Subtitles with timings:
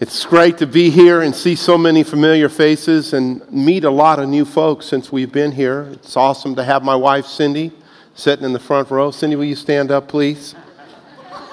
[0.00, 4.20] It's great to be here and see so many familiar faces and meet a lot
[4.20, 5.88] of new folks since we've been here.
[5.90, 7.72] It's awesome to have my wife, Cindy,
[8.14, 9.10] sitting in the front row.
[9.10, 10.54] Cindy, will you stand up, please?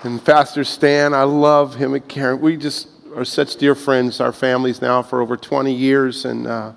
[0.05, 2.41] and Pastor Stan, I love him and Karen.
[2.41, 2.87] We just
[3.17, 6.71] are such dear friends, our families now for over 20 years, and uh,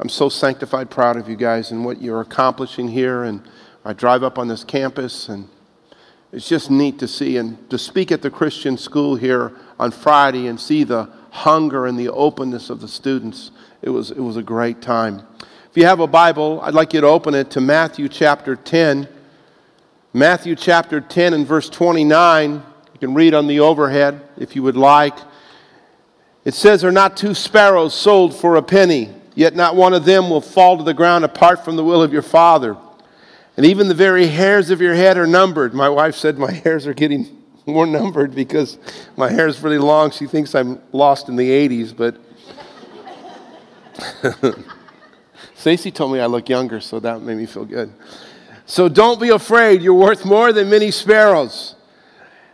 [0.00, 3.22] I'm so sanctified proud of you guys and what you're accomplishing here.
[3.22, 3.48] And
[3.84, 5.48] I drive up on this campus, and
[6.30, 10.46] it's just neat to see and to speak at the Christian school here on Friday
[10.46, 13.50] and see the hunger and the openness of the students.
[13.80, 15.26] It was, it was a great time.
[15.70, 19.08] If you have a Bible, I'd like you to open it to Matthew chapter 10.
[20.12, 22.52] Matthew chapter 10 and verse 29.
[22.52, 25.16] You can read on the overhead if you would like.
[26.44, 29.12] It says, Are not two sparrows sold for a penny?
[29.34, 32.12] Yet not one of them will fall to the ground apart from the will of
[32.12, 32.76] your Father.
[33.56, 35.74] And even the very hairs of your head are numbered.
[35.74, 38.78] My wife said my hairs are getting more numbered because
[39.16, 40.10] my hair is really long.
[40.10, 42.16] She thinks I'm lost in the 80s, but
[45.54, 47.92] Stacy told me I look younger, so that made me feel good.
[48.66, 49.82] So don't be afraid.
[49.82, 51.76] You're worth more than many sparrows.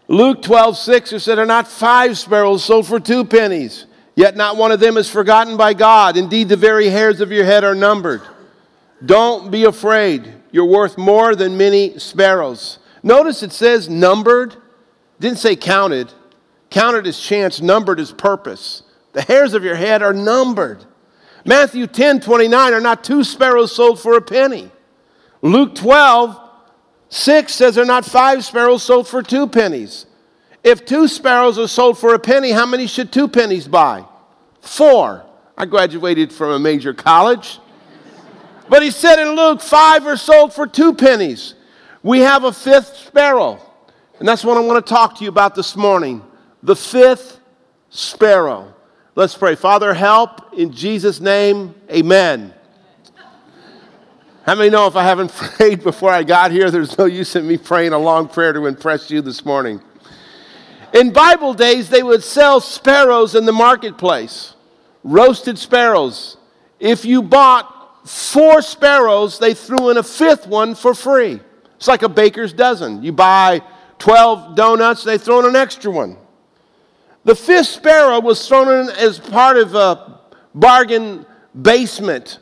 [0.08, 3.86] Luke 12, 6, it said, Are not five sparrows sold for two pennies?
[4.16, 6.16] Yet not one of them is forgotten by God.
[6.16, 8.22] Indeed, the very hairs of your head are numbered.
[9.04, 10.34] Don't be afraid.
[10.50, 12.78] You're worth more than many sparrows.
[13.02, 14.56] Notice it says numbered,
[15.20, 16.12] didn't say counted.
[16.70, 18.82] Counted is chance, numbered is purpose.
[19.12, 20.84] The hairs of your head are numbered.
[21.44, 24.70] Matthew 10 29 are not two sparrows sold for a penny.
[25.42, 26.38] Luke 12
[27.10, 30.06] 6 says there are not five sparrows sold for two pennies.
[30.62, 34.04] If two sparrows are sold for a penny, how many should two pennies buy?
[34.60, 35.24] Four.
[35.56, 37.60] I graduated from a major college.
[38.68, 41.54] But he said in Luke, five are sold for two pennies.
[42.02, 43.60] We have a fifth sparrow.
[44.18, 46.22] And that's what I want to talk to you about this morning.
[46.62, 47.40] The fifth
[47.90, 48.74] sparrow.
[49.14, 49.54] Let's pray.
[49.54, 51.74] Father, help in Jesus' name.
[51.90, 52.54] Amen.
[54.44, 57.46] How many know if I haven't prayed before I got here, there's no use in
[57.46, 59.80] me praying a long prayer to impress you this morning?
[60.94, 64.54] In Bible days, they would sell sparrows in the marketplace,
[65.04, 66.38] roasted sparrows.
[66.80, 67.77] If you bought
[68.08, 71.40] four sparrows, they threw in a fifth one for free.
[71.76, 73.02] It's like a baker's dozen.
[73.02, 73.62] You buy
[73.98, 76.16] 12 donuts, they throw in an extra one.
[77.24, 80.20] The fifth sparrow was thrown in as part of a
[80.54, 81.26] bargain
[81.60, 82.38] basement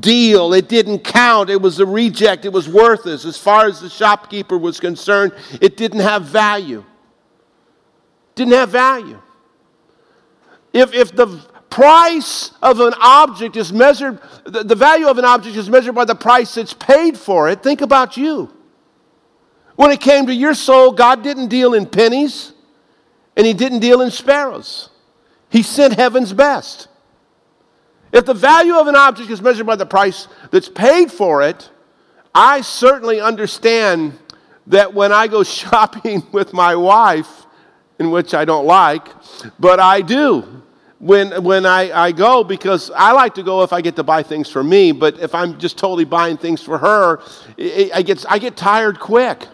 [0.00, 0.52] deal.
[0.52, 1.50] It didn't count.
[1.50, 2.44] It was a reject.
[2.44, 3.24] It was worthless.
[3.24, 6.84] As far as the shopkeeper was concerned, it didn't have value.
[8.36, 9.20] Didn't have value.
[10.72, 11.40] If, if the
[11.70, 16.14] price of an object is measured, the, value of an object is measured by the
[16.14, 17.62] price that's paid for it.
[17.62, 18.52] Think about you.
[19.76, 22.52] When it came to your soul, God didn't deal in pennies
[23.36, 24.90] and He didn't deal in sparrows.
[25.50, 26.88] He sent heaven's best.
[28.12, 31.70] If the value of an object is measured by the price that's paid for it,
[32.34, 34.18] I certainly understand
[34.66, 37.46] that when I go shopping with my wife,
[37.98, 39.08] in which I don't like,
[39.58, 40.62] but I do
[40.98, 44.22] when, when I, I go because I like to go if I get to buy
[44.22, 47.20] things for me, but if I'm just totally buying things for her,
[47.56, 49.46] it, I, get, I get tired quick.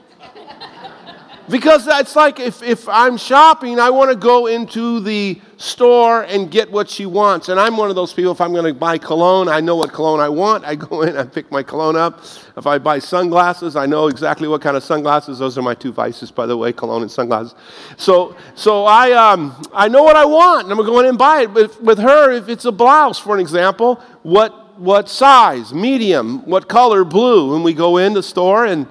[1.50, 6.50] because it's like if, if I'm shopping, I want to go into the store and
[6.50, 7.48] get what she wants.
[7.48, 9.92] And I'm one of those people, if I'm going to buy cologne, I know what
[9.92, 10.64] cologne I want.
[10.64, 12.20] I go in, I pick my cologne up.
[12.56, 15.38] If I buy sunglasses, I know exactly what kind of sunglasses.
[15.38, 17.54] Those are my two vices, by the way, cologne and sunglasses.
[17.96, 21.42] So, so I, um, I know what I want, and I'm going in and buy
[21.42, 21.54] it.
[21.54, 25.72] But with her, if it's a blouse, for an example, what, what size?
[25.72, 26.44] Medium.
[26.46, 27.04] What color?
[27.04, 27.54] Blue.
[27.54, 28.86] And we go in the store, and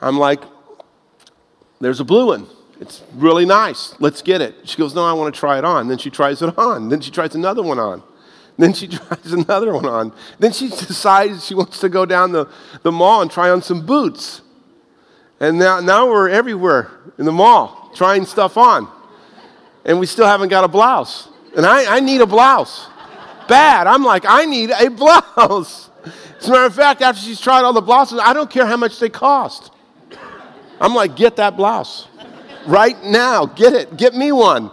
[0.00, 0.42] I'm like,
[1.80, 2.46] there's a blue one.
[2.80, 3.94] It's really nice.
[3.98, 4.54] Let's get it.
[4.64, 5.88] She goes, No, I want to try it on.
[5.88, 6.88] Then she tries it on.
[6.88, 8.02] Then she tries another one on.
[8.56, 10.12] Then she tries another one on.
[10.38, 12.48] Then she decides she wants to go down the,
[12.82, 14.42] the mall and try on some boots.
[15.40, 18.88] And now, now we're everywhere in the mall trying stuff on.
[19.84, 21.28] And we still haven't got a blouse.
[21.56, 22.88] And I, I need a blouse.
[23.48, 23.86] Bad.
[23.86, 25.90] I'm like, I need a blouse.
[26.38, 28.76] As a matter of fact, after she's tried all the blouses, I don't care how
[28.76, 29.72] much they cost.
[30.80, 32.06] I'm like, get that blouse
[32.68, 33.46] right now.
[33.46, 33.96] Get it.
[33.96, 34.70] Get me one.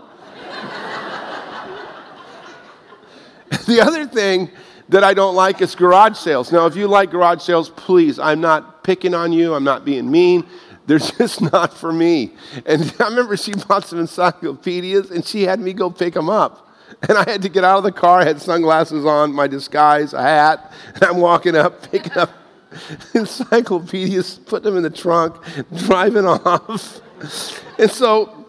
[3.67, 4.51] the other thing
[4.89, 6.51] that I don't like is garage sales.
[6.51, 10.11] Now, if you like garage sales, please, I'm not picking on you, I'm not being
[10.11, 10.45] mean.
[10.85, 12.33] They're just not for me.
[12.65, 16.61] And I remember she bought some encyclopedias and she had me go pick them up.
[17.09, 20.13] And I had to get out of the car, I had sunglasses on, my disguise,
[20.13, 22.29] a hat, and I'm walking up, picking up
[23.13, 25.35] encyclopedias, putting them in the trunk,
[25.75, 27.01] driving off.
[27.77, 28.45] And so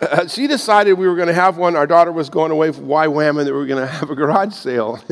[0.00, 1.76] uh, she decided we were going to have one.
[1.76, 4.14] Our daughter was going away for YWAM and that we were going to have a
[4.14, 5.02] garage sale.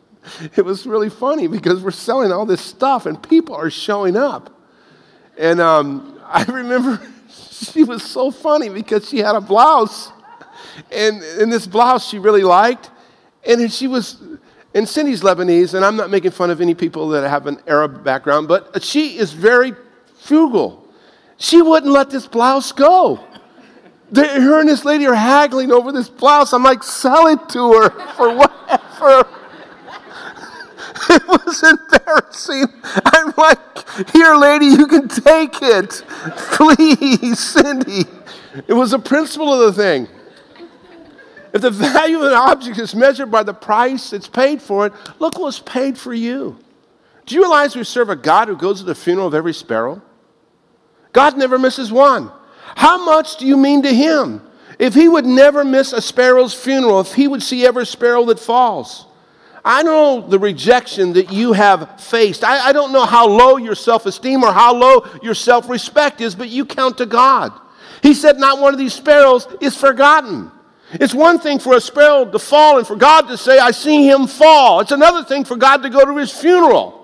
[0.56, 4.54] it was really funny because we're selling all this stuff and people are showing up.
[5.36, 7.00] And um, I remember
[7.50, 10.10] she was so funny because she had a blouse.
[10.90, 12.90] And in this blouse she really liked.
[13.46, 14.22] And she was,
[14.74, 18.02] and Cindy's Lebanese, and I'm not making fun of any people that have an Arab
[18.02, 19.74] background, but she is very
[20.20, 20.87] frugal.
[21.38, 23.24] She wouldn't let this blouse go.
[24.14, 26.52] her and this lady are haggling over this blouse.
[26.52, 29.28] I'm like, sell it to her for whatever.
[31.10, 32.66] It was embarrassing.
[32.82, 36.02] I'm like, here, lady, you can take it.
[36.36, 38.04] Please, Cindy.
[38.66, 40.08] It was the principle of the thing.
[41.54, 44.92] If the value of an object is measured by the price it's paid for it,
[45.18, 46.58] look what's paid for you.
[47.24, 50.02] Do you realize we serve a God who goes to the funeral of every sparrow?
[51.18, 52.30] God never misses one.
[52.76, 54.40] How much do you mean to Him?
[54.78, 58.38] If He would never miss a sparrow's funeral, if He would see every sparrow that
[58.38, 59.04] falls,
[59.64, 62.44] I know the rejection that you have faced.
[62.44, 66.20] I, I don't know how low your self esteem or how low your self respect
[66.20, 67.52] is, but you count to God.
[68.00, 70.52] He said, Not one of these sparrows is forgotten.
[70.92, 74.08] It's one thing for a sparrow to fall and for God to say, I see
[74.08, 74.78] him fall.
[74.78, 76.97] It's another thing for God to go to his funeral.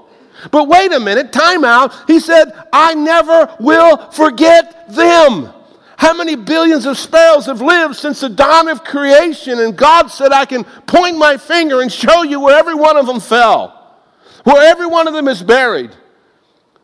[0.51, 1.95] But wait a minute, time out.
[2.07, 5.53] He said, I never will forget them.
[5.97, 9.59] How many billions of sparrows have lived since the dawn of creation?
[9.61, 13.07] And God said, I can point my finger and show you where every one of
[13.07, 14.03] them fell,
[14.43, 15.93] where every one of them is buried.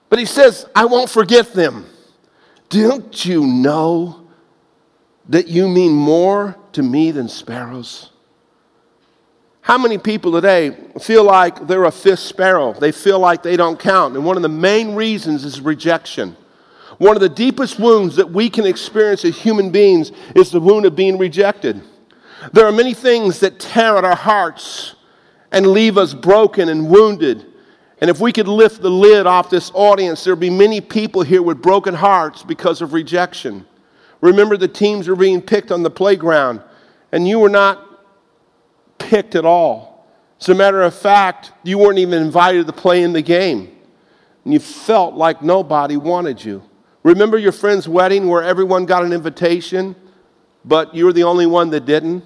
[0.09, 1.87] But He says, I won't forget them.
[2.69, 4.29] Don't you know
[5.29, 8.11] that you mean more to me than sparrows?
[9.63, 12.73] How many people today feel like they're a fifth sparrow?
[12.73, 14.17] They feel like they don't count.
[14.17, 16.37] And one of the main reasons is rejection.
[16.99, 20.87] One of the deepest wounds that we can experience as human beings is the wound
[20.87, 21.83] of being rejected.
[22.53, 24.95] There are many things that tear at our hearts
[25.53, 27.47] and leave us broken and wounded.
[28.01, 31.23] And if we could lift the lid off this audience, there would be many people
[31.23, 33.67] here with broken hearts because of rejection.
[34.23, 36.63] Remember, the teams were being picked on the playground,
[37.13, 37.90] and you were not
[39.01, 40.07] picked at all.
[40.41, 43.77] As a matter of fact, you weren't even invited to play in the game.
[44.45, 46.63] And you felt like nobody wanted you.
[47.03, 49.97] Remember your friend's wedding where everyone got an invitation,
[50.65, 52.25] but you were the only one that didn't?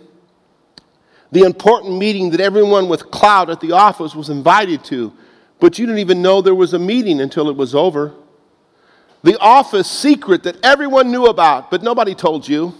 [1.32, 5.12] The important meeting that everyone with clout at the office was invited to,
[5.58, 8.14] but you didn't even know there was a meeting until it was over
[9.24, 12.74] the office secret that everyone knew about, but nobody told you.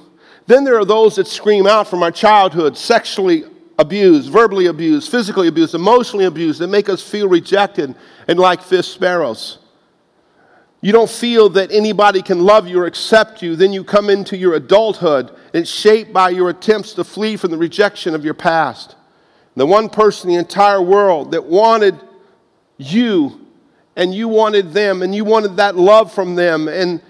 [0.47, 3.45] Then there are those that scream out from our childhood, sexually
[3.79, 7.95] abused, verbally abused, physically abused, emotionally abused, that make us feel rejected
[8.29, 9.59] and like fish sparrows.
[10.81, 13.57] You don't feel that anybody can love you or accept you.
[13.57, 15.31] Then you come into your adulthood.
[15.55, 18.95] It's shaped by your attempts to flee from the rejection of your past.
[19.57, 21.99] The one person in the entire world that wanted
[22.77, 23.47] you
[23.97, 27.01] and you wanted them and you wanted that love from them and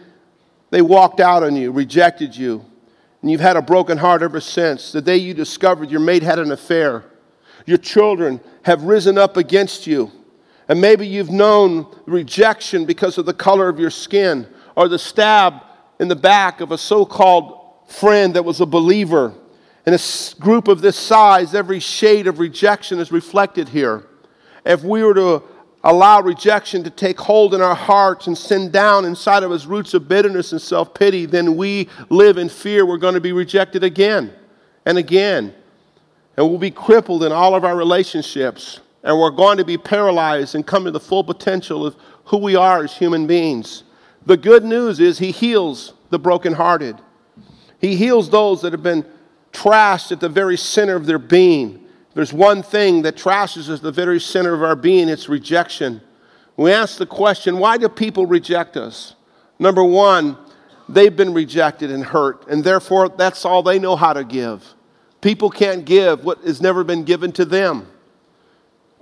[0.71, 2.65] they walked out on you, rejected you.
[3.25, 4.93] And you've had a broken heart ever since.
[4.93, 7.07] The day you discovered your mate had an affair,
[7.65, 10.13] your children have risen up against you.
[10.69, 15.63] And maybe you've known rejection because of the color of your skin or the stab
[15.99, 19.33] in the back of a so called friend that was a believer.
[19.87, 20.01] In a
[20.39, 24.05] group of this size, every shade of rejection is reflected here.
[24.67, 25.43] If we were to
[25.85, 29.93] allow rejection to take hold in our hearts and send down inside of us roots
[29.95, 33.85] of bitterness and self pity, then we live in fear we're going to be rejected
[33.85, 34.33] again
[34.87, 35.55] and again.
[36.37, 38.81] And we'll be crippled in all of our relationships.
[39.05, 42.57] And we're going to be paralyzed and come to the full potential of who we
[42.57, 43.85] are as human beings.
[44.25, 46.99] The good news is He heals the brokenhearted,
[47.79, 49.05] He heals those that have been
[49.53, 51.84] trashed at the very center of their being.
[52.15, 56.01] There's one thing that trashes us the very center of our being it's rejection.
[56.57, 59.17] We ask the question why do people reject us?
[59.59, 60.39] Number one,
[60.89, 64.75] they've been rejected and hurt, and therefore that's all they know how to give.
[65.21, 67.89] People can't give what has never been given to them.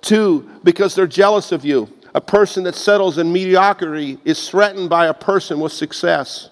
[0.00, 1.88] Two, because they're jealous of you.
[2.14, 6.50] A person that settles in mediocrity is threatened by a person with success.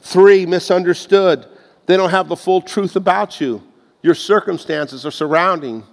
[0.00, 1.46] Three, misunderstood.
[1.86, 3.62] They don't have the full truth about you
[4.02, 5.84] your circumstances or surrounding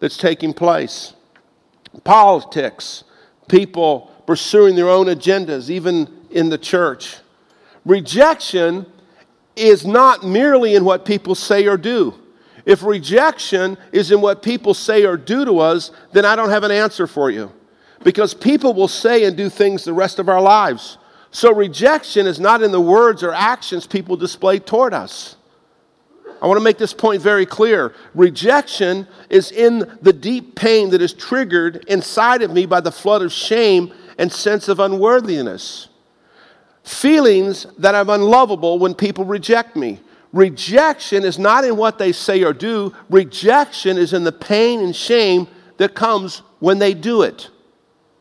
[0.00, 1.14] that's taking place.
[2.02, 3.04] Politics,
[3.48, 7.16] people pursuing their own agendas, even in the church.
[7.84, 8.86] Rejection
[9.54, 12.14] is not merely in what people say or do.
[12.66, 16.64] If rejection is in what people say or do to us, then I don't have
[16.64, 17.52] an answer for you.
[18.04, 20.98] because people will say and do things the rest of our lives.
[21.30, 25.36] So rejection is not in the words or actions people display toward us.
[26.44, 27.94] I want to make this point very clear.
[28.14, 33.22] Rejection is in the deep pain that is triggered inside of me by the flood
[33.22, 35.88] of shame and sense of unworthiness.
[36.82, 40.00] Feelings that I'm unlovable when people reject me.
[40.34, 44.94] Rejection is not in what they say or do, rejection is in the pain and
[44.94, 45.48] shame
[45.78, 47.48] that comes when they do it.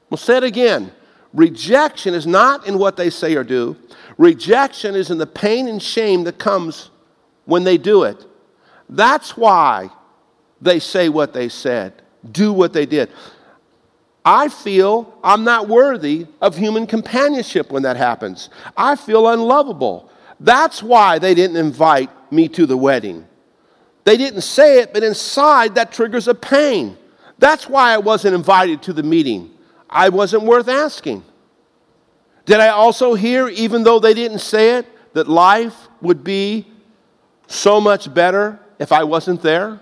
[0.10, 0.94] We'll say it again.
[1.34, 3.76] Rejection is not in what they say or do,
[4.18, 6.90] rejection is in the pain and shame that comes
[7.46, 8.26] when they do it.
[8.90, 9.90] That's why
[10.62, 11.94] they say what they said,
[12.32, 13.10] do what they did.
[14.26, 18.50] I feel I'm not worthy of human companionship when that happens.
[18.78, 20.10] I feel unlovable.
[20.40, 23.28] That's why they didn't invite me to the wedding.
[24.06, 26.98] They didn't say it, but inside that triggers a pain.
[27.38, 29.52] That's why I wasn't invited to the meeting.
[29.90, 31.24] I wasn't worth asking.
[32.46, 36.68] Did I also hear, even though they didn't say it, that life would be
[37.54, 39.80] so much better if I wasn't there?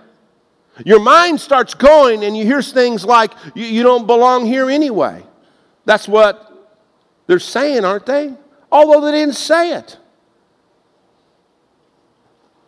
[0.84, 5.22] Your mind starts going and you hear things like, you, you don't belong here anyway.
[5.84, 6.48] That's what
[7.26, 8.34] they're saying, aren't they?
[8.70, 9.98] Although they didn't say it.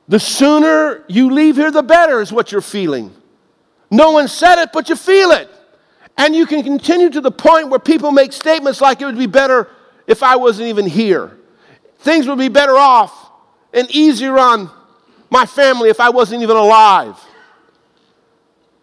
[0.06, 3.14] The sooner you leave here, the better, is what you're feeling.
[3.90, 5.48] No one said it, but you feel it.
[6.18, 9.26] And you can continue to the point where people make statements like it would be
[9.26, 9.68] better
[10.06, 11.38] if I wasn't even here.
[12.00, 13.30] Things would be better off
[13.72, 14.70] and easier on
[15.34, 17.18] my family if I wasn't even alive.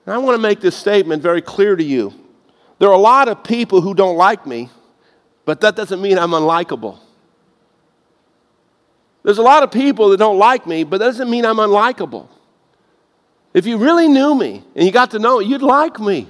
[0.06, 2.14] And I want to make this statement very clear to you.
[2.78, 4.70] There are a lot of people who don't like me,
[5.46, 7.00] but that doesn't mean I'm unlikable.
[9.24, 12.28] There's a lot of people that don't like me, but that doesn't mean I'm unlikable.
[13.54, 16.28] If you really knew me and you got to know me, you'd like me.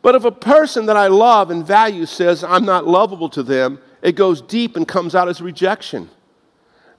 [0.00, 3.78] But if a person that I love and value says I'm not lovable to them,
[4.00, 6.08] it goes deep and comes out as rejection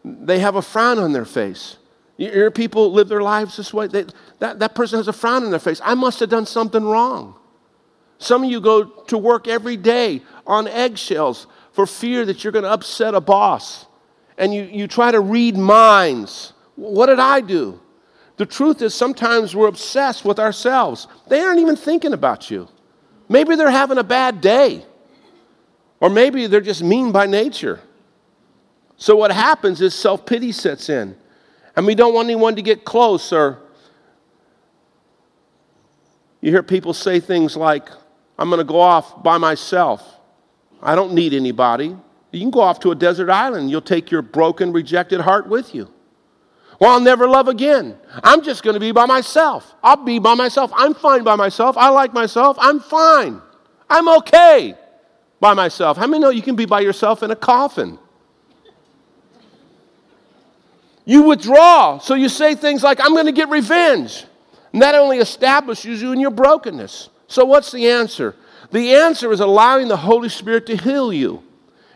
[0.05, 1.77] they have a frown on their face.
[2.17, 3.87] You hear people live their lives this way?
[3.87, 4.05] They,
[4.39, 5.81] that, that person has a frown on their face.
[5.83, 7.35] I must have done something wrong.
[8.19, 12.63] Some of you go to work every day on eggshells for fear that you're going
[12.63, 13.85] to upset a boss.
[14.37, 16.53] And you, you try to read minds.
[16.75, 17.81] What did I do?
[18.37, 21.07] The truth is, sometimes we're obsessed with ourselves.
[21.27, 22.67] They aren't even thinking about you.
[23.27, 24.85] Maybe they're having a bad day,
[25.99, 27.79] or maybe they're just mean by nature.
[28.97, 31.15] So what happens is self pity sets in.
[31.75, 33.59] And we don't want anyone to get close or
[36.41, 37.89] you hear people say things like,
[38.37, 40.19] I'm going to go off by myself.
[40.81, 41.97] I don't need anybody.
[42.31, 43.71] You can go off to a desert island.
[43.71, 45.91] You'll take your broken, rejected heart with you.
[46.79, 47.97] Well, I'll never love again.
[48.23, 49.73] I'm just going to be by myself.
[49.81, 50.71] I'll be by myself.
[50.75, 51.77] I'm fine by myself.
[51.77, 52.57] I like myself.
[52.59, 53.41] I'm fine.
[53.89, 54.75] I'm okay
[55.39, 55.97] by myself.
[55.97, 57.97] How many know you can be by yourself in a coffin?
[61.05, 61.99] You withdraw.
[61.99, 64.25] So you say things like, I'm going to get revenge.
[64.73, 67.09] And that only establishes you in your brokenness.
[67.27, 68.35] So, what's the answer?
[68.71, 71.43] The answer is allowing the Holy Spirit to heal you.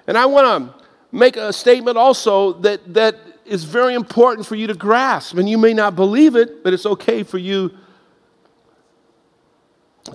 [0.08, 4.68] And I want to make a statement also that, that is very important for you
[4.68, 5.38] to grasp.
[5.38, 7.78] And you may not believe it, but it's okay for you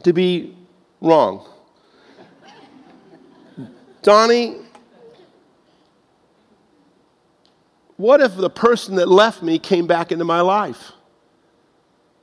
[0.02, 0.56] to be
[1.00, 1.46] wrong.
[4.02, 4.63] Donnie,
[7.96, 10.92] What if the person that left me came back into my life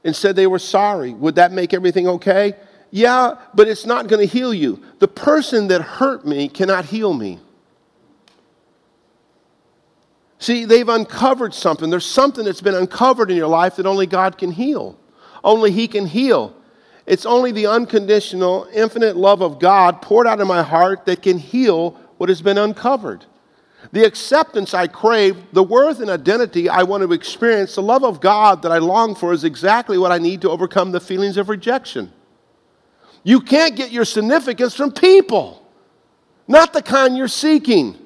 [0.03, 1.13] and said they were sorry?
[1.13, 2.55] Would that make everything okay?
[2.91, 4.83] Yeah, but it's not going to heal you.
[4.99, 7.39] The person that hurt me cannot heal me.
[10.39, 11.89] See, they've uncovered something.
[11.89, 14.99] There's something that's been uncovered in your life that only God can heal.
[15.43, 16.55] Only He can heal.
[17.05, 21.37] It's only the unconditional, infinite love of God poured out in my heart that can
[21.37, 23.25] heal what has been uncovered.
[23.91, 28.21] The acceptance I crave, the worth and identity I want to experience, the love of
[28.21, 31.49] God that I long for is exactly what I need to overcome the feelings of
[31.49, 32.11] rejection.
[33.23, 35.67] You can't get your significance from people,
[36.47, 37.97] not the kind you're seeking.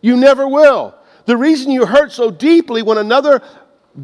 [0.00, 0.94] You never will.
[1.26, 3.42] The reason you hurt so deeply when another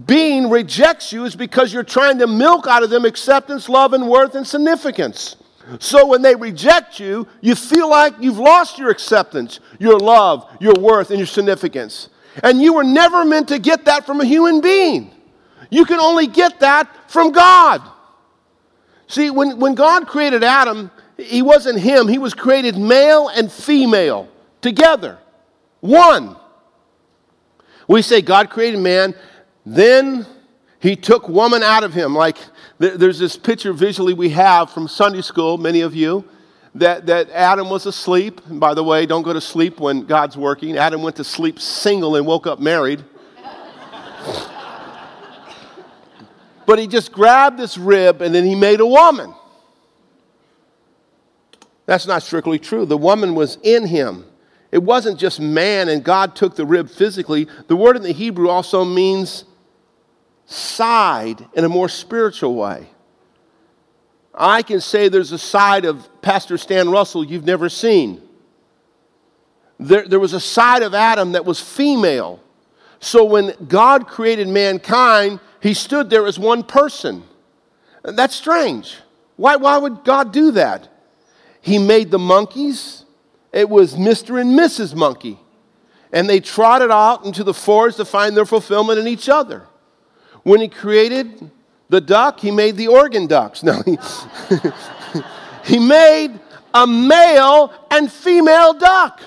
[0.07, 4.09] being rejects you is because you're trying to milk out of them acceptance, love, and
[4.09, 5.37] worth and significance.
[5.79, 10.75] So when they reject you, you feel like you've lost your acceptance, your love, your
[10.75, 12.09] worth, and your significance.
[12.43, 15.13] And you were never meant to get that from a human being.
[15.71, 17.83] You can only get that from God.
[19.07, 24.29] See, when, when God created Adam, he wasn't him, he was created male and female
[24.61, 25.19] together.
[25.81, 26.37] One.
[27.89, 29.15] We say God created man,
[29.67, 30.27] then
[30.79, 32.15] he took woman out of him.
[32.15, 32.39] Like
[32.81, 36.25] There's this picture visually we have from Sunday school, many of you,
[36.75, 38.41] that, that Adam was asleep.
[38.47, 40.79] And by the way, don't go to sleep when God's working.
[40.79, 43.05] Adam went to sleep single and woke up married.
[46.65, 49.35] but he just grabbed this rib and then he made a woman.
[51.85, 52.87] That's not strictly true.
[52.87, 54.25] The woman was in him.
[54.73, 57.47] It wasn't just man and God took the rib physically.
[57.67, 59.45] The word in the Hebrew also means
[60.51, 62.89] side in a more spiritual way.
[64.35, 68.21] I can say there's a side of Pastor Stan Russell you've never seen.
[69.79, 72.41] There, there was a side of Adam that was female.
[72.99, 77.23] So when God created mankind, he stood there as one person.
[78.03, 78.97] That's strange.
[79.37, 80.89] Why, why would God do that?
[81.61, 83.05] He made the monkeys.
[83.53, 84.41] It was Mr.
[84.41, 84.95] and Mrs.
[84.95, 85.39] Monkey.
[86.13, 89.67] And they trotted out into the forest to find their fulfillment in each other.
[90.43, 91.51] When he created
[91.89, 93.63] the duck, he made the organ ducks.
[93.65, 93.99] No, he,
[95.65, 96.39] he made
[96.73, 99.21] a male and female duck.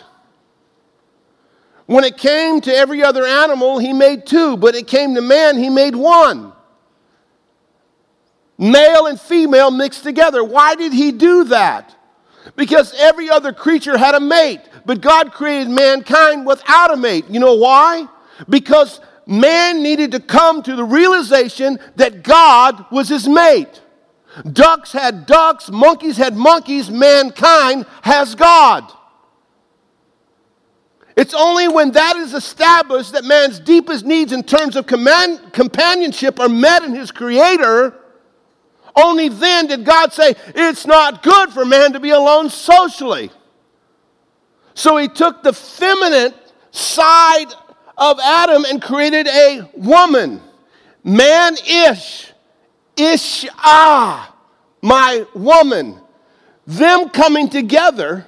[1.86, 5.58] When it came to every other animal, he made two, but it came to man,
[5.58, 6.54] he made one.
[8.58, 10.44] Male and female mixed together.
[10.44, 11.96] Why did he do that?
[12.56, 17.26] Because every other creature had a mate, but God created mankind without a mate.
[17.30, 18.08] You know why?
[18.48, 23.82] Because man needed to come to the realization that God was his mate.
[24.52, 28.92] Ducks had ducks, monkeys had monkeys, mankind has God.
[31.16, 36.40] It's only when that is established that man's deepest needs in terms of command, companionship
[36.40, 37.94] are met in his creator.
[38.96, 43.32] Only then did God say, It's not good for man to be alone socially.
[44.74, 46.34] So he took the feminine
[46.72, 47.54] side
[47.98, 50.42] of Adam and created a woman.
[51.04, 52.32] Man ish.
[52.96, 54.36] Ish ah,
[54.82, 56.00] my woman.
[56.68, 58.28] Them coming together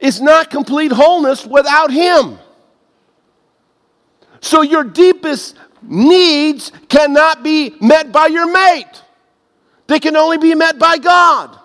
[0.00, 2.38] is not complete wholeness without Him.
[4.40, 9.02] So your deepest needs cannot be met by your mate,
[9.86, 11.58] they can only be met by God.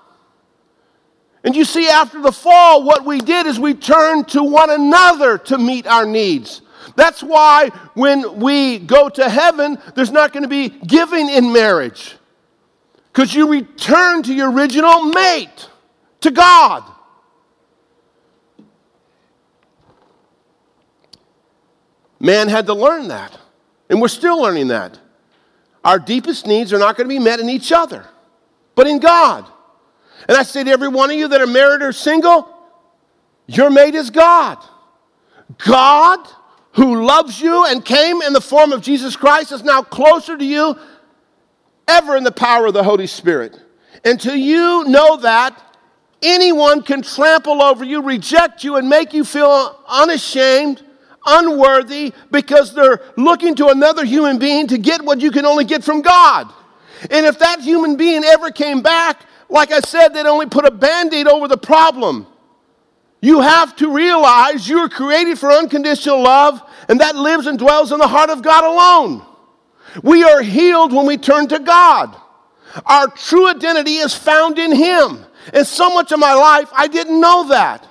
[1.45, 5.37] And you see, after the fall, what we did is we turned to one another
[5.39, 6.61] to meet our needs.
[6.95, 12.15] That's why when we go to heaven, there's not going to be giving in marriage.
[13.11, 15.69] Because you return to your original mate,
[16.21, 16.83] to God.
[22.19, 23.37] Man had to learn that.
[23.89, 24.97] And we're still learning that.
[25.83, 28.05] Our deepest needs are not going to be met in each other,
[28.73, 29.45] but in God.
[30.27, 32.47] And I say to every one of you that are married or single,
[33.45, 34.57] your mate is God.
[35.57, 36.25] God
[36.73, 40.45] who loves you and came in the form of Jesus Christ is now closer to
[40.45, 40.77] you
[41.87, 43.59] ever in the power of the Holy Spirit.
[44.03, 45.61] Until you know that,
[46.21, 50.83] anyone can trample over you, reject you, and make you feel unashamed,
[51.25, 55.83] unworthy, because they're looking to another human being to get what you can only get
[55.83, 56.51] from God.
[57.11, 60.71] And if that human being ever came back, like I said, they'd only put a
[60.71, 62.25] band aid over the problem.
[63.23, 67.93] You have to realize you are created for unconditional love, and that lives and dwells
[67.93, 69.25] in the heart of God alone.
[70.03, 72.17] We are healed when we turn to God.
[72.85, 75.25] Our true identity is found in Him.
[75.53, 77.87] And so much of my life, I didn't know that.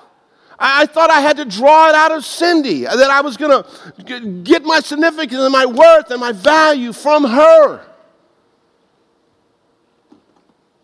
[0.58, 4.42] I thought I had to draw it out of Cindy, that I was going to
[4.42, 7.86] get my significance and my worth and my value from her.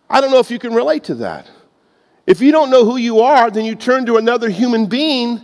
[0.09, 1.51] I don't know if you can relate to that.
[2.29, 5.41] If you don't know who you are, then you turn to another human being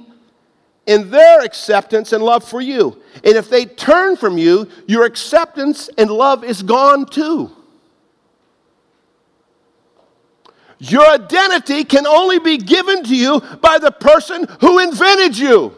[0.85, 3.01] in their acceptance and love for you.
[3.25, 7.51] And if they turn from you, your acceptance and love is gone too.
[10.79, 15.75] Your identity can only be given to you by the person who invented you.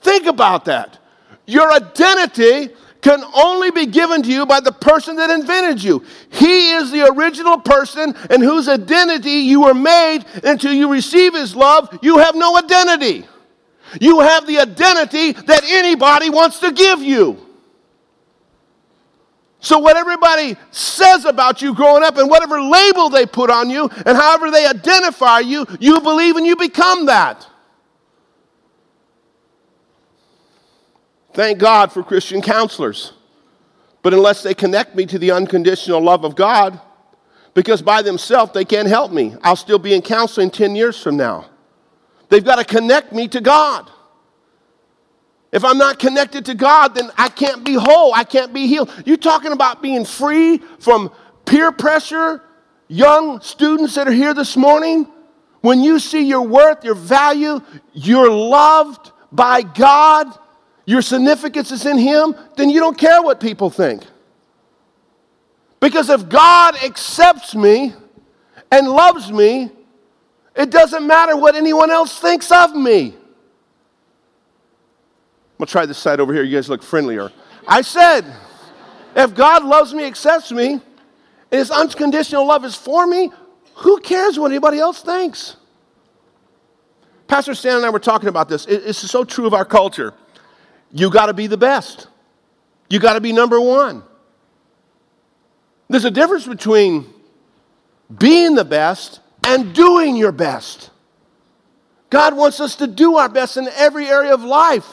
[0.00, 0.98] Think about that.
[1.46, 2.70] Your identity
[3.04, 6.02] can only be given to you by the person that invented you.
[6.30, 10.24] He is the original person in whose identity you were made.
[10.42, 13.26] Until you receive His love, you have no identity.
[14.00, 17.38] You have the identity that anybody wants to give you.
[19.60, 23.90] So, what everybody says about you growing up and whatever label they put on you
[24.06, 27.46] and however they identify you, you believe and you become that.
[31.34, 33.12] Thank God for Christian counselors.
[34.02, 36.80] But unless they connect me to the unconditional love of God,
[37.54, 41.16] because by themselves they can't help me, I'll still be in counseling 10 years from
[41.16, 41.50] now.
[42.28, 43.90] They've got to connect me to God.
[45.52, 48.12] If I'm not connected to God, then I can't be whole.
[48.12, 48.92] I can't be healed.
[49.06, 51.12] You're talking about being free from
[51.46, 52.42] peer pressure,
[52.88, 55.08] young students that are here this morning.
[55.60, 57.60] When you see your worth, your value,
[57.92, 60.26] you're loved by God,
[60.86, 64.02] your significance is in Him, then you don't care what people think.
[65.80, 67.92] Because if God accepts me
[68.70, 69.70] and loves me,
[70.56, 73.08] it doesn't matter what anyone else thinks of me.
[75.54, 76.42] I'm gonna try this side over here.
[76.42, 77.30] You guys look friendlier.
[77.66, 78.24] I said,
[79.14, 80.82] if God loves me, accepts me, and
[81.50, 83.30] his unconditional love is for me,
[83.76, 85.56] who cares what anybody else thinks?
[87.26, 88.66] Pastor Stan and I were talking about this.
[88.66, 90.14] It's so true of our culture.
[90.94, 92.06] You got to be the best,
[92.88, 94.04] you got to be number one.
[95.88, 97.12] There's a difference between
[98.16, 100.90] being the best and doing your best.
[102.10, 104.86] God wants us to do our best in every area of life.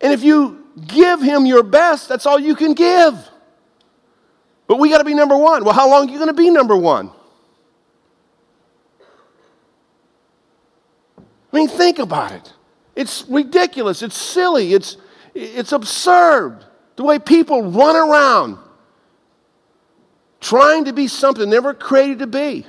[0.00, 3.14] And if you give Him your best, that's all you can give.
[4.66, 5.64] But we got to be number one.
[5.64, 7.10] Well, how long are you going to be number one?
[11.18, 12.52] I mean, think about it.
[12.94, 14.02] It's ridiculous.
[14.02, 14.74] It's silly.
[14.74, 14.96] It's,
[15.34, 16.64] it's absurd
[16.96, 18.58] the way people run around
[20.40, 22.66] trying to be something they were created to be.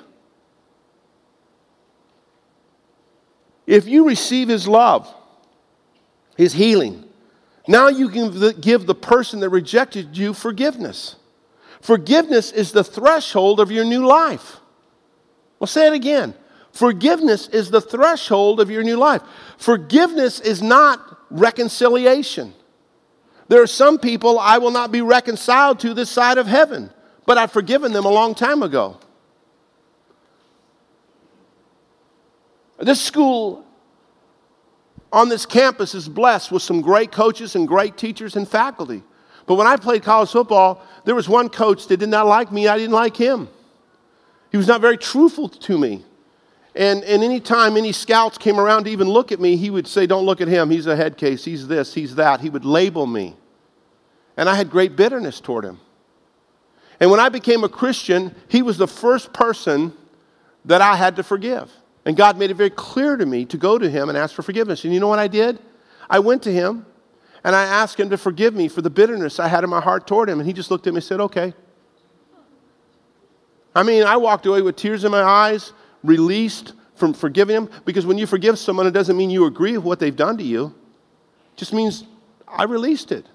[3.65, 5.13] If you receive His love,
[6.37, 7.05] His healing,
[7.67, 11.15] now you can give the person that rejected you forgiveness.
[11.81, 14.57] Forgiveness is the threshold of your new life.
[15.59, 16.33] Well, say it again.
[16.73, 19.21] Forgiveness is the threshold of your new life.
[19.57, 22.53] Forgiveness is not reconciliation.
[23.47, 26.89] There are some people I will not be reconciled to this side of heaven,
[27.27, 28.97] but I've forgiven them a long time ago.
[32.79, 33.63] This school
[35.11, 39.03] on this campus is blessed with some great coaches and great teachers and faculty.
[39.45, 42.67] But when I played college football, there was one coach that did not like me,
[42.67, 43.47] I didn't like him.
[44.49, 46.03] He was not very truthful to me.
[46.75, 50.07] And, and anytime any scouts came around to even look at me, he would say,
[50.07, 50.69] Don't look at him.
[50.69, 51.45] He's a head case.
[51.45, 52.41] He's this, he's that.
[52.41, 53.35] He would label me.
[54.37, 55.79] And I had great bitterness toward him.
[56.99, 59.93] And when I became a Christian, he was the first person
[60.65, 61.71] that I had to forgive.
[62.05, 64.41] And God made it very clear to me to go to him and ask for
[64.41, 64.83] forgiveness.
[64.83, 65.59] And you know what I did?
[66.09, 66.85] I went to him
[67.43, 70.07] and I asked him to forgive me for the bitterness I had in my heart
[70.07, 70.39] toward him.
[70.39, 71.53] And he just looked at me and said, Okay.
[73.75, 77.69] I mean, I walked away with tears in my eyes released from forgiving them.
[77.85, 80.43] Because when you forgive someone, it doesn't mean you agree with what they've done to
[80.43, 80.67] you,
[81.53, 82.03] it just means
[82.47, 83.25] I released it.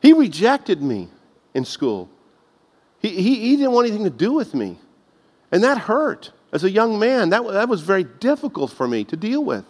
[0.00, 1.08] He rejected me
[1.54, 2.08] in school,
[3.00, 4.78] he, he, he didn't want anything to do with me.
[5.52, 6.32] And that hurt.
[6.52, 9.64] As a young man, that, that was very difficult for me to deal with.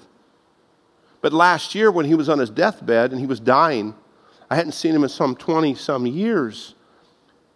[1.23, 3.95] But last year, when he was on his deathbed and he was dying,
[4.51, 6.75] I hadn't seen him in some 20 some years.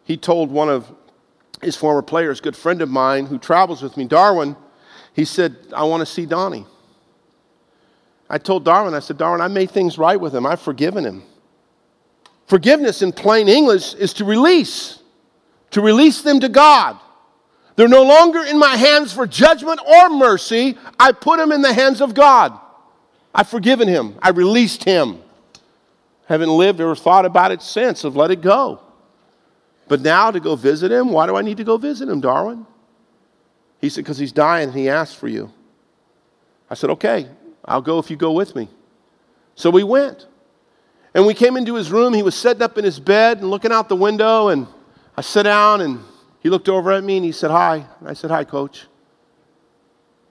[0.05, 0.91] He told one of
[1.61, 4.57] his former players, good friend of mine who travels with me, Darwin,
[5.19, 6.65] he said, I want to see Donnie.
[8.31, 10.47] I told Darwin, I said, Darwin, I made things right with him.
[10.47, 11.25] I've forgiven him.
[12.47, 15.01] Forgiveness in plain English is to release,
[15.73, 17.01] to release them to God.
[17.75, 20.79] They're no longer in my hands for judgment or mercy.
[21.01, 22.57] I put them in the hands of God.
[23.35, 24.15] I've forgiven him.
[24.23, 25.21] I released him.
[26.27, 28.05] Haven't lived or thought about it since.
[28.05, 28.83] I've let it go.
[29.89, 32.69] But now to go visit him, why do I need to go visit him, Darwin?
[33.81, 35.53] He said, Because he's dying and he asked for you.
[36.71, 37.29] I said, Okay,
[37.65, 38.69] I'll go if you go with me.
[39.55, 40.27] So we went.
[41.15, 42.13] And we came into his room.
[42.15, 44.49] He was sitting up in his bed and looking out the window.
[44.49, 44.67] And
[45.17, 46.01] I sat down and
[46.41, 47.87] he looked over at me and he said, Hi.
[48.05, 48.87] I said, Hi, coach.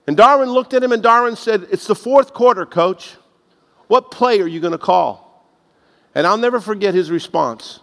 [0.06, 3.16] And Darwin looked at him and Darwin said, It's the fourth quarter, coach.
[3.88, 5.46] What play are you going to call?
[6.14, 7.80] And I'll never forget his response.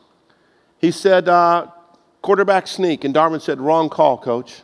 [0.80, 1.68] He said, uh,
[2.22, 3.04] Quarterback sneak.
[3.04, 4.64] And Darwin said, Wrong call, coach.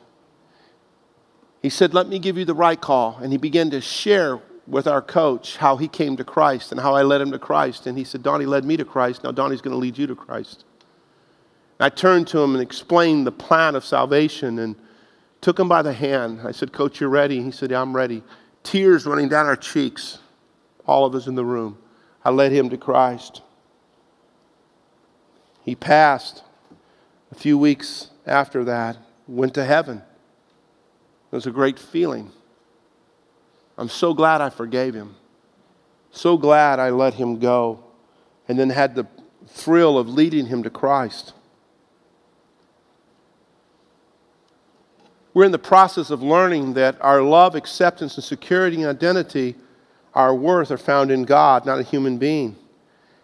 [1.61, 3.17] He said, Let me give you the right call.
[3.21, 6.95] And he began to share with our coach how he came to Christ and how
[6.95, 7.87] I led him to Christ.
[7.87, 9.23] And he said, Donnie led me to Christ.
[9.23, 10.65] Now Donnie's going to lead you to Christ.
[11.79, 14.75] And I turned to him and explained the plan of salvation and
[15.41, 16.41] took him by the hand.
[16.43, 17.41] I said, Coach, you're ready?
[17.41, 18.23] He said, yeah, I'm ready.
[18.63, 20.19] Tears running down our cheeks,
[20.85, 21.77] all of us in the room.
[22.23, 23.41] I led him to Christ.
[25.63, 26.43] He passed
[27.31, 28.97] a few weeks after that,
[29.27, 30.03] went to heaven.
[31.31, 32.31] It was a great feeling.
[33.77, 35.15] I'm so glad I forgave him.
[36.11, 37.83] So glad I let him go
[38.47, 39.07] and then had the
[39.47, 41.33] thrill of leading him to Christ.
[45.33, 49.55] We're in the process of learning that our love, acceptance, and security and identity,
[50.13, 52.57] our worth, are found in God, not a human being.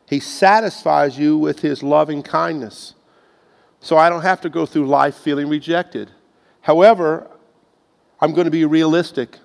[0.07, 2.93] He satisfies you with His loving kindness.
[3.81, 6.11] So I don't have to go through life feeling rejected.
[6.61, 7.29] However,
[8.19, 9.37] I'm going to be realistic.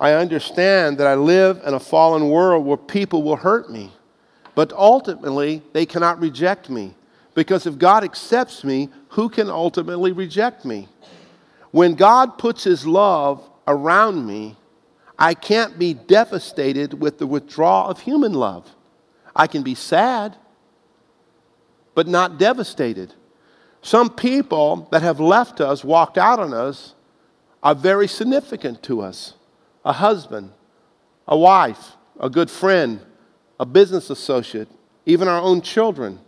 [0.00, 3.92] I understand that I live in a fallen world where people will hurt me,
[4.54, 6.94] but ultimately they cannot reject me.
[7.34, 10.88] Because if God accepts me, who can ultimately reject me?
[11.70, 14.56] When God puts His love around me,
[15.18, 18.68] I can't be devastated with the withdrawal of human love.
[19.34, 20.36] I can be sad,
[21.94, 23.14] but not devastated.
[23.82, 26.94] Some people that have left us, walked out on us,
[27.64, 29.34] are very significant to us
[29.84, 30.52] a husband,
[31.26, 33.00] a wife, a good friend,
[33.58, 34.68] a business associate,
[35.06, 36.20] even our own children.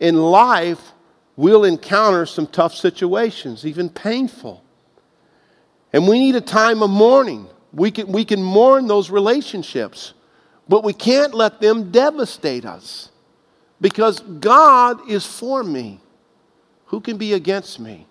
[0.00, 0.92] In life,
[1.36, 4.62] we'll encounter some tough situations, even painful.
[5.92, 7.48] And we need a time of mourning.
[7.72, 10.14] We can, we can mourn those relationships,
[10.68, 13.10] but we can't let them devastate us
[13.80, 16.00] because God is for me.
[16.86, 18.06] Who can be against me?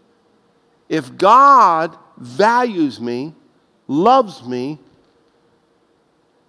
[0.89, 3.35] If God values me,
[3.87, 4.79] loves me,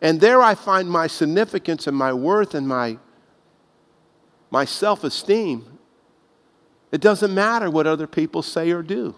[0.00, 2.98] and there I find my significance and my worth and my,
[4.50, 5.78] my self esteem,
[6.92, 9.14] it doesn't matter what other people say or do.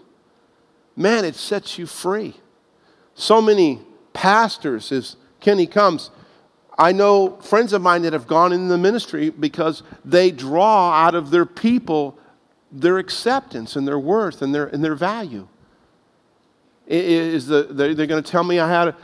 [0.95, 2.35] Man, it sets you free.
[3.13, 3.79] So many
[4.13, 6.11] pastors, as Kenny comes,
[6.77, 11.15] I know friends of mine that have gone in the ministry because they draw out
[11.15, 12.17] of their people
[12.71, 15.47] their acceptance and their worth and their, and their value.
[16.87, 18.95] Is the, they're, going to tell me I had a,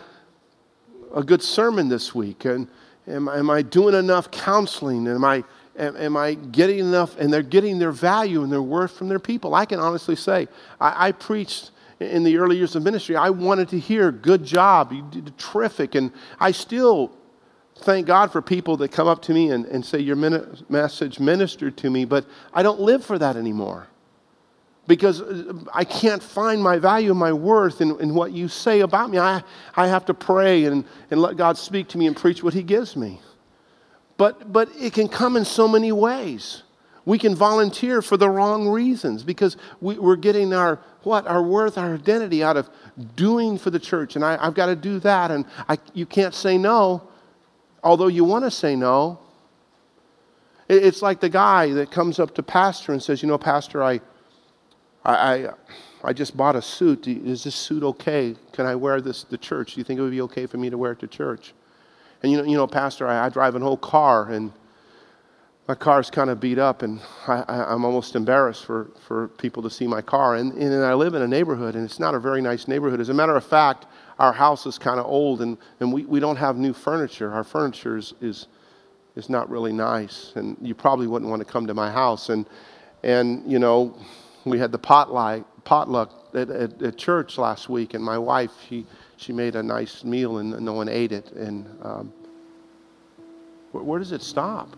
[1.16, 2.68] a good sermon this week, and
[3.08, 5.08] am, am I doing enough counseling?
[5.08, 5.44] Am I,
[5.78, 7.18] am, am, I getting enough?
[7.18, 9.56] And they're getting their value and their worth from their people.
[9.56, 10.48] I can honestly say,
[10.82, 14.92] I, I preached in the early years of ministry, I wanted to hear, good job,
[14.92, 15.96] you did terrific.
[15.96, 17.17] And I still
[17.80, 21.78] thank God for people that come up to me and, and say, Your message ministered
[21.78, 23.88] to me, but I don't live for that anymore.
[24.88, 28.80] Because uh, I can't find my value and my worth in, in what you say
[28.80, 29.20] about me.
[29.20, 29.44] I,
[29.76, 32.64] I have to pray and, and let God speak to me and preach what He
[32.64, 33.20] gives me.
[34.16, 36.64] But, but it can come in so many ways.
[37.06, 41.78] We can volunteer for the wrong reasons because we, we're getting our what our worth,
[41.78, 42.70] our identity out of
[43.16, 46.36] doing for the church, and I, have got to do that, and I, you can't
[46.36, 47.08] say no,
[47.88, 49.18] although you want to say no.
[50.68, 54.02] It's like the guy that comes up to pastor and says, "You know, pastor, I,
[55.06, 55.48] I,
[56.04, 57.08] I just bought a suit.
[57.08, 58.36] Is this suit okay?
[58.52, 59.76] Can I wear this to church?
[59.76, 61.54] Do you think it would be okay for me to wear it to church?"
[62.22, 64.52] And you know, you know, pastor, I, I drive an old car and
[65.68, 69.70] my car's kind of beat up and I, am almost embarrassed for, for people to
[69.70, 70.36] see my car.
[70.36, 73.02] And, and I live in a neighborhood and it's not a very nice neighborhood.
[73.02, 73.86] As a matter of fact,
[74.20, 77.32] our house is kind of old and, and we, we don't have new furniture.
[77.32, 78.48] Our furniture is, is,
[79.16, 80.34] is not really nice.
[80.36, 82.30] And you probably wouldn't want to come to my house.
[82.30, 82.46] And,
[83.04, 83.96] and you know,
[84.46, 88.86] we had the potluck, potluck at, at, at church last week and my wife, she,
[89.18, 91.32] she made a nice meal and no one ate it.
[91.34, 92.14] And um,
[93.72, 94.76] where, where does it stop?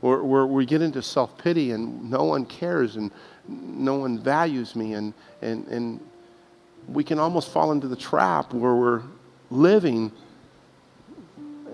[0.00, 3.10] where, where we get into self pity and no one cares and
[3.48, 6.00] no one values me, and, and, and
[6.88, 9.02] we can almost fall into the trap where we're
[9.50, 10.12] living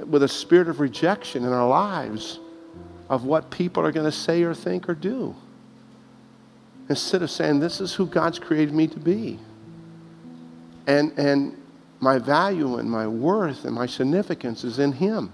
[0.06, 2.38] with a spirit of rejection in our lives
[3.08, 5.34] of what people are going to say or think or do.
[6.88, 9.38] Instead of saying, This is who God's created me to be.
[10.86, 11.56] And, and
[12.00, 15.32] my value and my worth and my significance is in Him.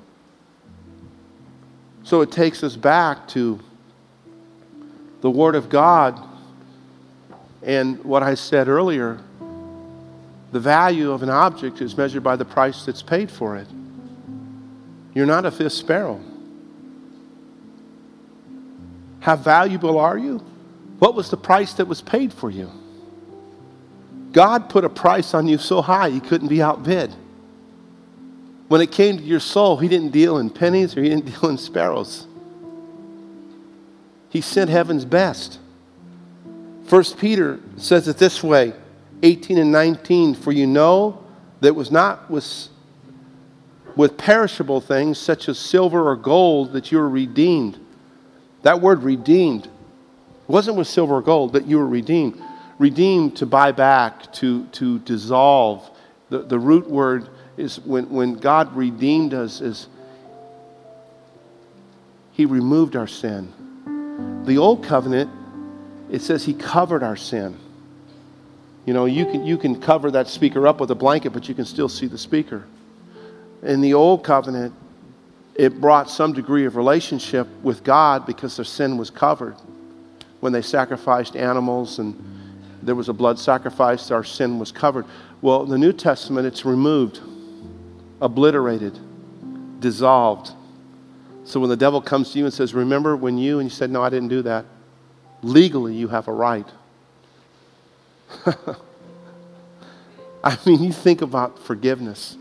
[2.04, 3.61] So it takes us back to
[5.20, 6.20] the Word of God
[7.62, 9.20] and what I said earlier
[10.52, 13.66] the value of an object is measured by the price that's paid for it.
[15.14, 16.20] You're not a fifth sparrow.
[19.20, 20.38] How valuable are you?
[20.98, 22.70] What was the price that was paid for you?
[24.32, 27.14] God put a price on you so high you couldn't be outbid.
[28.68, 31.48] When it came to your soul, He didn't deal in pennies or He didn't deal
[31.48, 32.26] in sparrows.
[34.28, 35.58] He sent heaven's best.
[36.84, 38.74] First Peter says it this way
[39.22, 41.22] 18 and 19 For you know
[41.61, 42.68] that it was not with,
[43.96, 47.78] with perishable things such as silver or gold that you were redeemed.
[48.62, 49.68] That word redeemed
[50.52, 52.40] wasn't with silver or gold, that you were redeemed.
[52.78, 55.90] Redeemed to buy back, to, to dissolve.
[56.28, 59.88] The, the root word is when, when God redeemed us is
[62.32, 64.42] he removed our sin.
[64.44, 65.30] The old covenant,
[66.11, 67.58] it says he covered our sin.
[68.85, 71.55] You know, you can, you can cover that speaker up with a blanket, but you
[71.55, 72.64] can still see the speaker.
[73.62, 74.75] In the old covenant,
[75.55, 79.57] it brought some degree of relationship with God because their sin was covered.
[80.40, 82.16] When they sacrificed animals and
[82.83, 85.07] there was a blood sacrifice, our sin was covered.
[85.40, 87.21] Well, in the New Testament, it's removed,
[88.21, 88.99] obliterated,
[89.79, 90.53] dissolved.
[91.45, 93.90] So when the devil comes to you and says, Remember when you, and you said,
[93.90, 94.64] No, I didn't do that,
[95.42, 96.66] legally you have a right.
[100.45, 102.37] I mean, you think about forgiveness.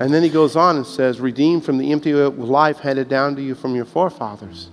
[0.00, 3.42] And then he goes on and says, Redeemed from the empty life handed down to
[3.42, 4.70] you from your forefathers.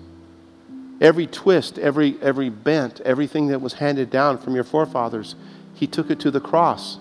[1.01, 5.35] Every twist, every, every bent, everything that was handed down from your forefathers,
[5.73, 6.97] he took it to the cross.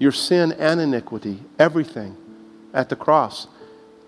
[0.00, 2.16] Your sin and iniquity, everything
[2.72, 3.46] at the cross.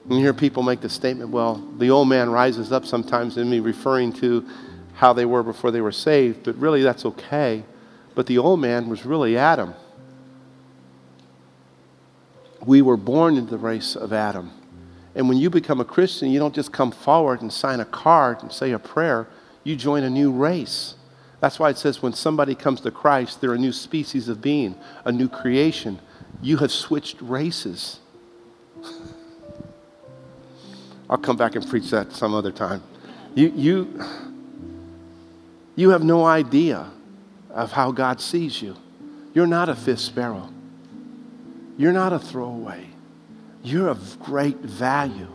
[0.05, 3.49] And you hear people make the statement, well, the old man rises up sometimes in
[3.49, 4.45] me referring to
[4.97, 7.63] how they were before they were saved, but really that's okay.
[8.15, 9.75] But the old man was really Adam.
[12.65, 14.51] We were born into the race of Adam.
[15.15, 18.43] And when you become a Christian, you don't just come forward and sign a card
[18.43, 19.29] and say a prayer,
[19.65, 20.95] you join a new race.
[21.41, 24.77] That's why it says when somebody comes to Christ, they're a new species of being,
[25.05, 26.01] a new creation.
[26.41, 28.01] You have switched races.
[31.11, 32.83] I'll come back and preach that some other time.
[33.35, 34.05] You, you,
[35.77, 36.91] you have no idea
[37.51, 38.77] of how God sees you.
[39.35, 40.51] You're not a fifth sparrow.
[41.77, 42.87] You're not a throwaway.
[43.63, 45.29] You're of great value.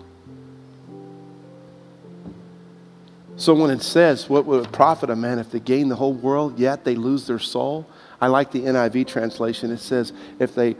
[3.36, 6.14] So when it says, What would it profit a man if they gain the whole
[6.14, 7.88] world, yet they lose their soul?
[8.20, 9.72] I like the NIV translation.
[9.72, 10.76] It says, If they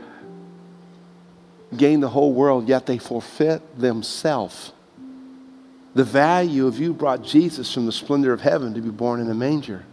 [1.76, 4.72] gain the whole world, yet they forfeit themselves.
[5.94, 9.30] The value of you brought Jesus from the splendor of heaven to be born in
[9.30, 9.84] a manger.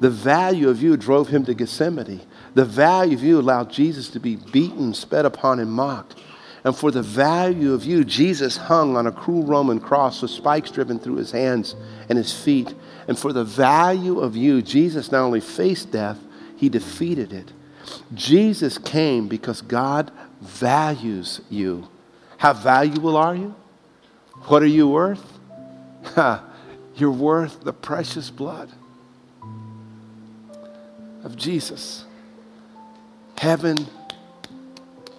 [0.00, 2.20] The value of you drove him to Gethsemane.
[2.54, 6.18] The value of you allowed Jesus to be beaten, sped upon, and mocked.
[6.64, 10.70] And for the value of you, Jesus hung on a cruel Roman cross with spikes
[10.70, 11.74] driven through his hands
[12.08, 12.74] and his feet.
[13.08, 16.18] And for the value of you, Jesus not only faced death,
[16.56, 17.50] he defeated it.
[18.14, 21.88] Jesus came because God values you.
[22.36, 23.54] How valuable are you?
[24.44, 25.38] What are you worth?
[26.96, 28.70] You're worth the precious blood
[31.24, 32.04] of Jesus.
[33.38, 33.76] Heaven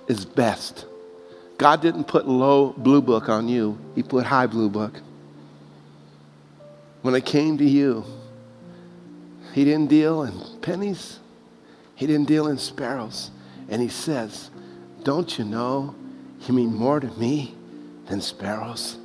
[0.08, 0.86] is best.
[1.58, 5.00] God didn't put low blue book on you, He put high blue book.
[7.02, 8.04] When it came to you,
[9.54, 11.20] He didn't deal in pennies,
[11.96, 13.32] He didn't deal in sparrows.
[13.70, 14.50] And He says,
[15.04, 15.96] Don't you know
[16.42, 17.56] you mean more to me
[18.08, 18.98] than sparrows?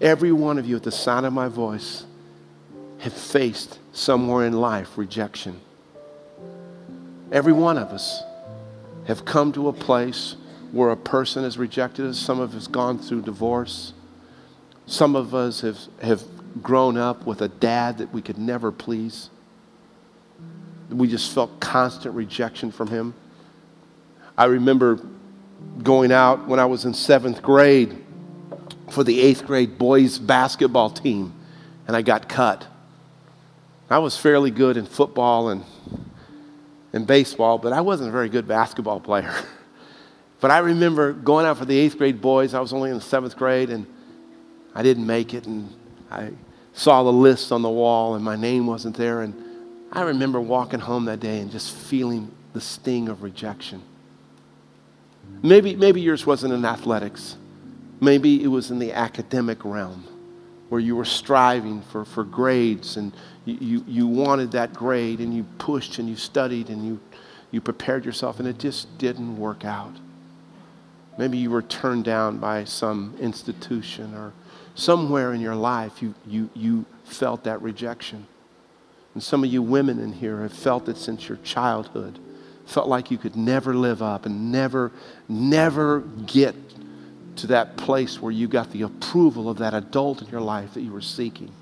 [0.00, 2.04] Every one of you at the sound of my voice
[2.98, 5.60] have faced somewhere in life rejection.
[7.32, 8.22] Every one of us
[9.06, 10.36] have come to a place
[10.72, 12.18] where a person has rejected us.
[12.18, 13.92] Some of us have gone through divorce.
[14.86, 16.22] Some of us have, have
[16.62, 19.30] grown up with a dad that we could never please.
[20.90, 23.14] We just felt constant rejection from him.
[24.36, 25.00] I remember
[25.82, 28.04] going out when I was in seventh grade
[28.90, 31.32] for the eighth grade boys basketball team,
[31.86, 32.66] and I got cut.
[33.90, 35.64] I was fairly good in football and,
[36.92, 39.34] and baseball, but I wasn't a very good basketball player.
[40.40, 42.52] but I remember going out for the eighth grade boys.
[42.52, 43.86] I was only in the seventh grade, and
[44.74, 45.72] I didn't make it, and
[46.10, 46.32] I
[46.74, 49.22] saw the list on the wall, and my name wasn't there.
[49.22, 49.34] And
[49.90, 53.82] I remember walking home that day and just feeling the sting of rejection.
[55.42, 57.36] Maybe, maybe yours wasn't in athletics.
[58.00, 60.06] Maybe it was in the academic realm
[60.68, 63.12] where you were striving for, for grades and
[63.44, 67.00] you, you, wanted that grade and you pushed and you studied and you,
[67.50, 69.96] you prepared yourself and it just didn't work out.
[71.16, 74.32] Maybe you were turned down by some institution or
[74.74, 78.26] somewhere in your life you, you, you felt that rejection.
[79.14, 82.18] And some of you women in here have felt it since your childhood.
[82.66, 84.92] Felt like you could never live up and never,
[85.26, 86.54] never get
[87.38, 90.82] to that place where you got the approval of that adult in your life that
[90.82, 91.52] you were seeking.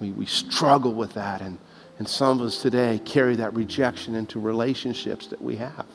[0.00, 1.58] We, we struggle with that, and,
[1.98, 5.86] and some of us today carry that rejection into relationships that we have.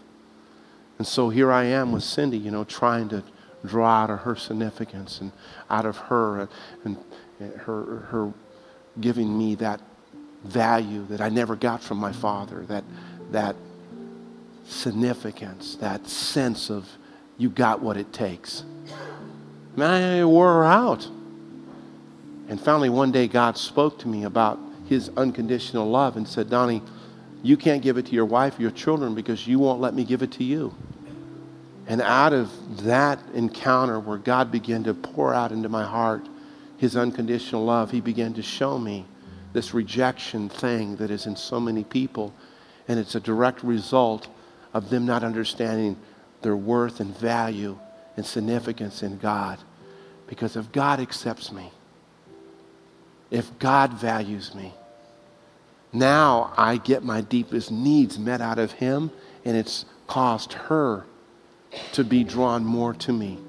[0.98, 3.24] And so here I am with Cindy, you know, trying to
[3.66, 5.32] draw out of her significance and
[5.70, 6.50] out of her
[6.86, 6.98] and,
[7.40, 8.34] and her, her
[9.00, 9.82] giving me that
[10.44, 12.84] value that I never got from my father, that,
[13.32, 13.56] that
[14.66, 16.88] significance, that sense of
[17.38, 18.64] you got what it takes.
[19.76, 21.08] Man, I wore her out.
[22.48, 26.82] And finally, one day, God spoke to me about his unconditional love and said, Donnie,
[27.42, 30.22] You can't give it to your wife, your children, because you won't let me give
[30.22, 30.74] it to you.
[31.88, 36.28] And out of that encounter where God began to pour out into my heart
[36.78, 39.06] his unconditional love, he began to show me
[39.52, 42.34] this rejection thing that is in so many people.
[42.88, 44.28] And it's a direct result
[44.74, 45.98] of them not understanding
[46.44, 47.78] their worth and value
[48.16, 49.60] and significance in God.
[50.28, 51.72] Because if God accepts me,
[53.32, 54.74] if God values me,
[55.92, 59.12] now I get my deepest needs met out of Him,
[59.46, 61.06] and it's caused her
[61.94, 63.40] to be drawn more to me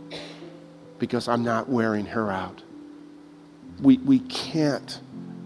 [0.99, 2.63] because I'm not wearing her out.
[3.83, 5.01] We, we can't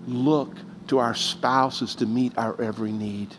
[0.07, 0.55] look
[0.89, 3.35] to our spouses to meet our every need.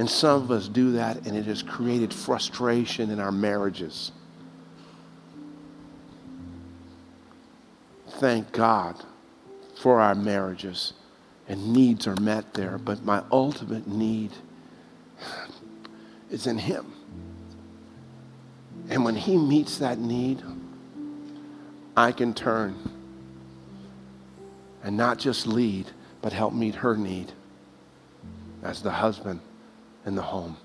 [0.00, 4.12] And some of us do that, and it has created frustration in our marriages.
[8.12, 8.96] Thank God
[9.78, 10.94] for our marriages,
[11.48, 12.78] and needs are met there.
[12.78, 14.30] But my ultimate need
[16.30, 16.94] is in Him.
[18.88, 20.42] And when He meets that need,
[21.94, 22.74] I can turn
[24.82, 25.90] and not just lead,
[26.22, 27.32] but help meet her need
[28.62, 29.40] as the husband
[30.06, 30.56] in the home.